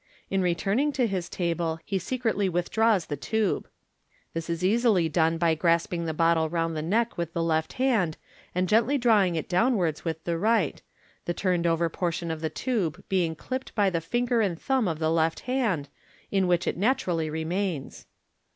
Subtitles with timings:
[0.31, 3.67] In returning to his table, he secretly withdraws the tube.
[4.33, 8.17] (This is easily done by grasping the bottle round the neck with the left hand,
[8.55, 10.81] and gently drawing it down wards with the right,
[11.25, 14.97] the turned over portion of the tube being clipped by the finger and thumb of
[14.97, 15.87] the left hand,
[16.31, 18.07] in which it naturally remains.)